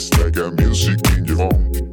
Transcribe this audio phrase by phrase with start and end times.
[0.00, 1.89] Slägga music in your home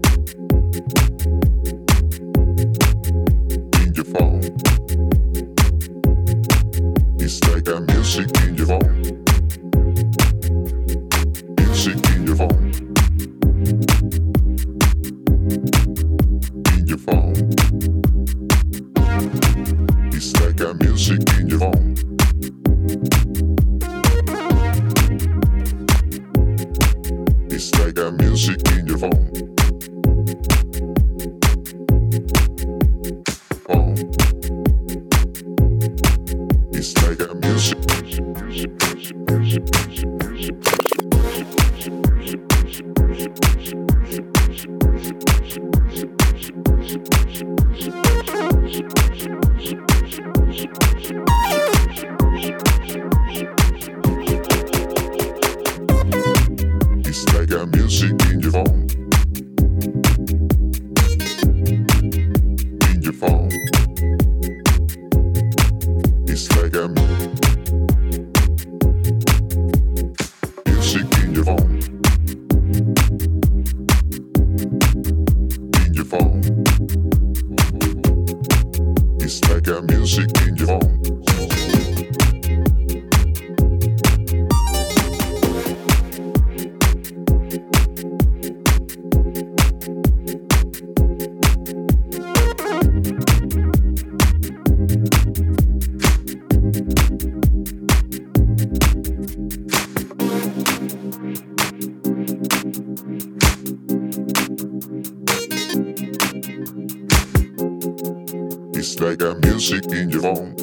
[109.67, 110.55] sit in your own.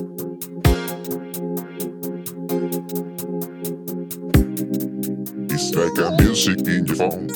[5.50, 7.28] It's like a music in your phone.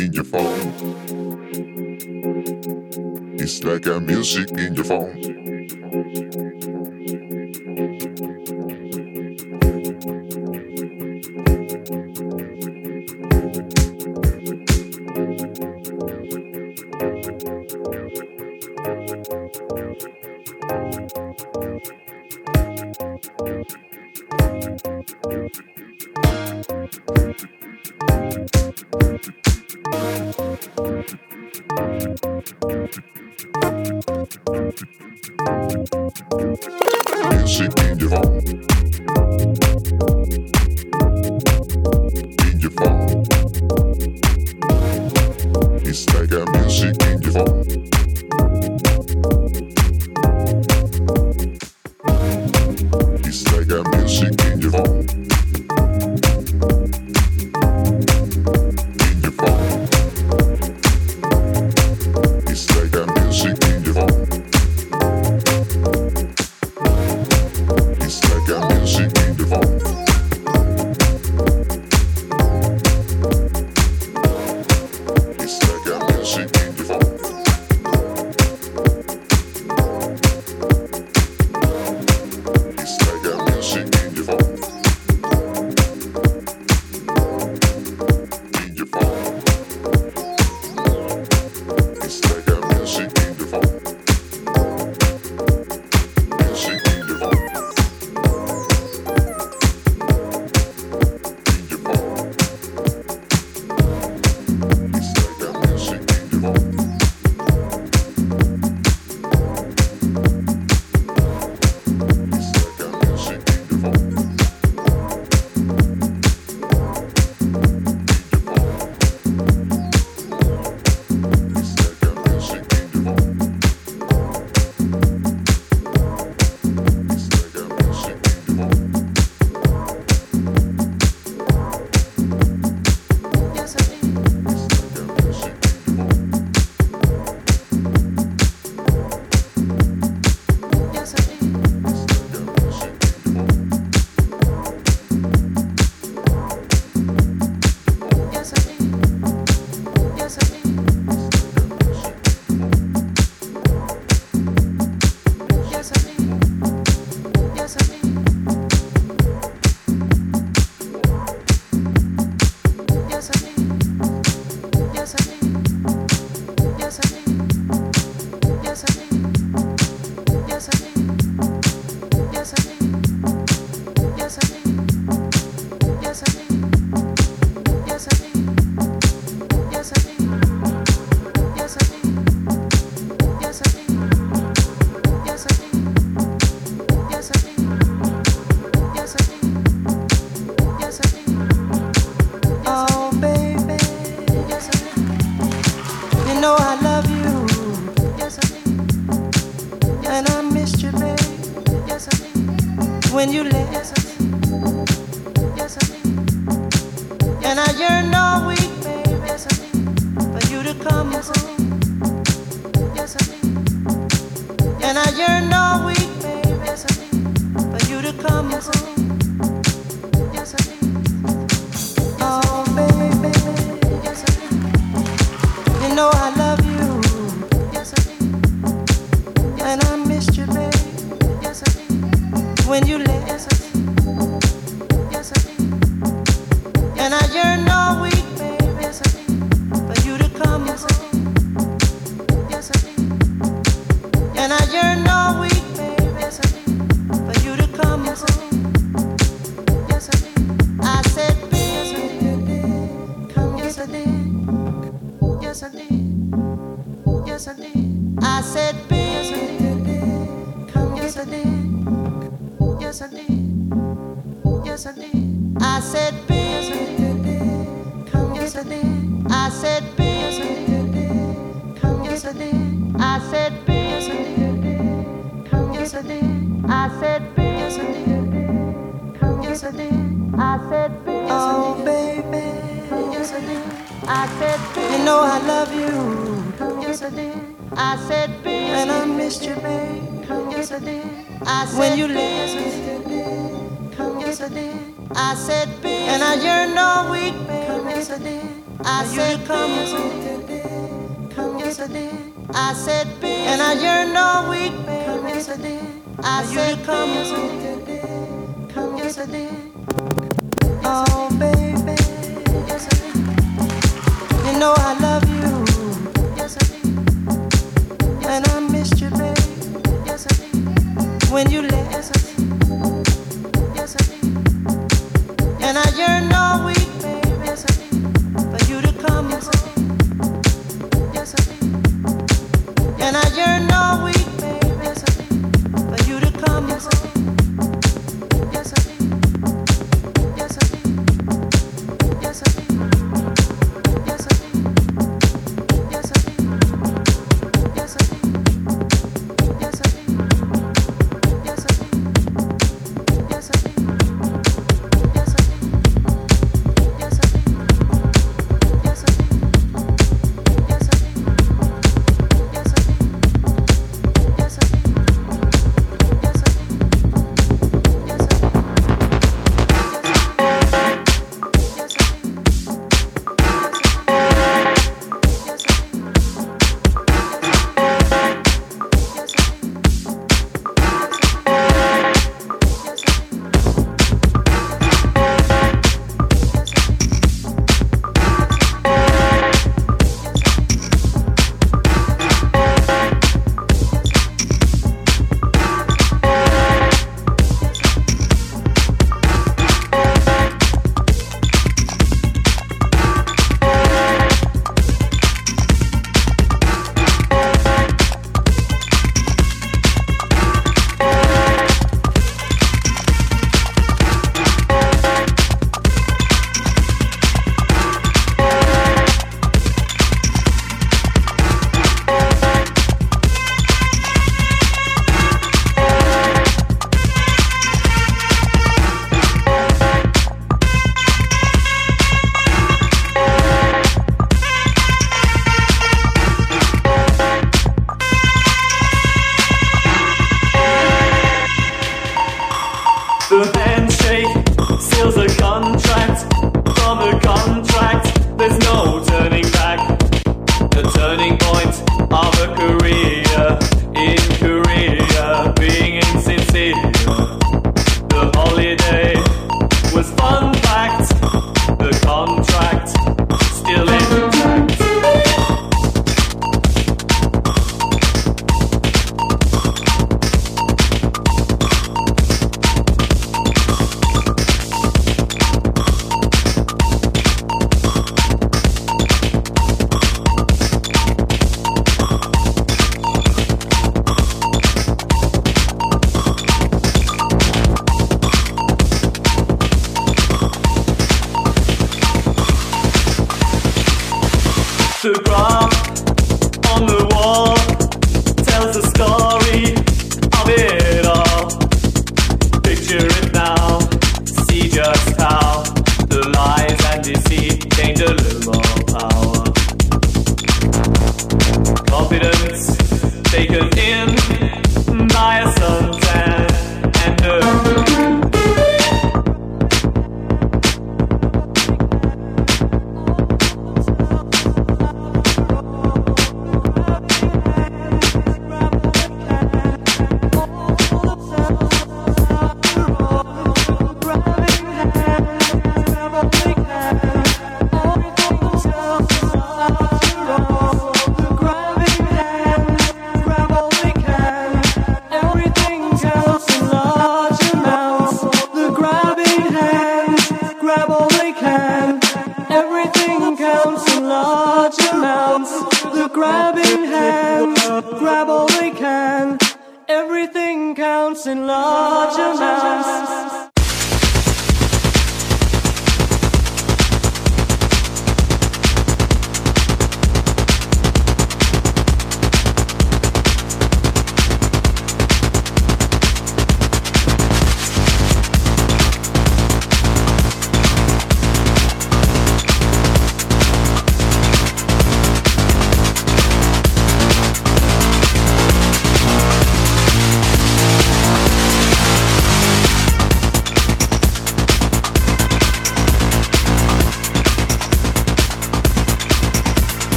[0.00, 0.72] In your phone.
[3.38, 5.29] It's like a music in your phone.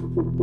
[0.00, 0.35] Thank you.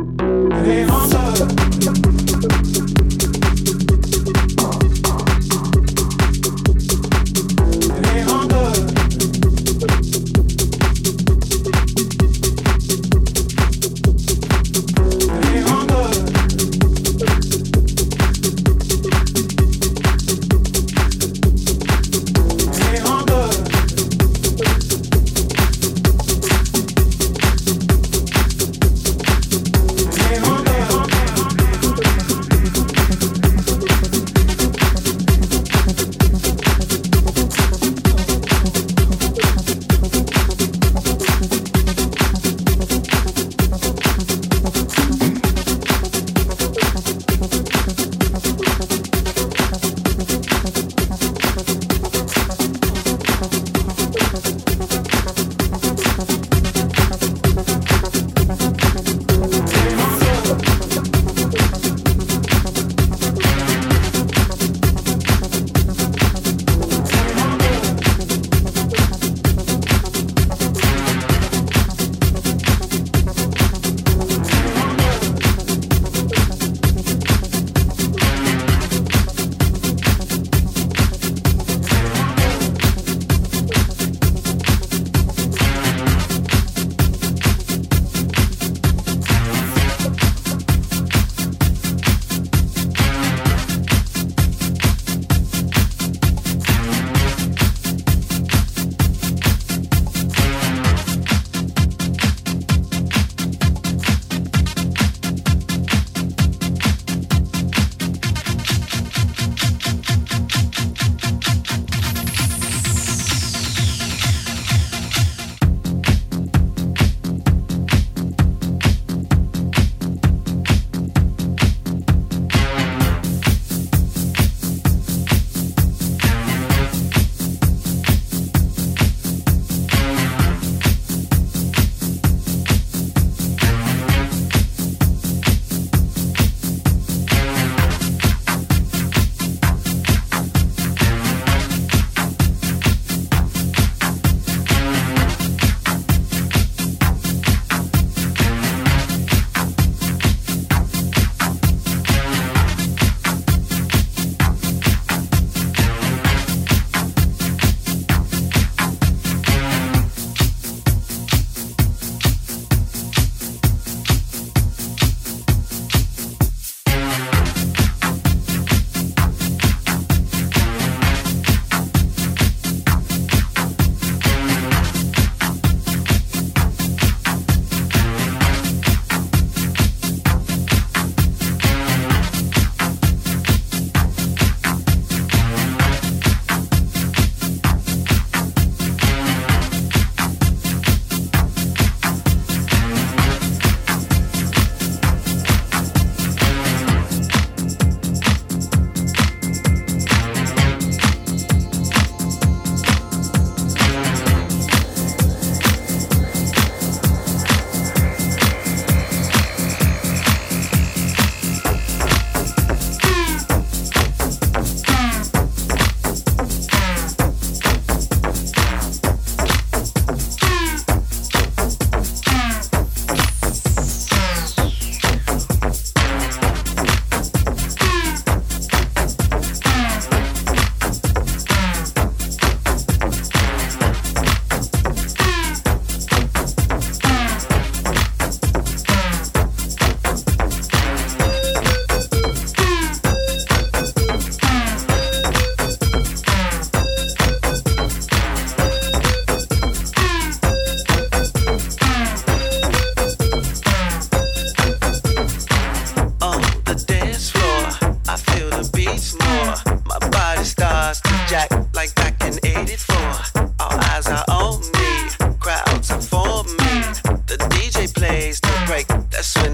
[268.82, 269.53] Pop.